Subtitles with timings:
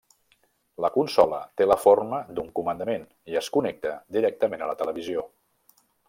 [0.83, 5.27] La consola té la forma d'un comandament i es connecta directament a la televisió.